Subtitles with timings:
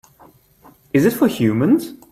[0.93, 1.93] Is it for humans?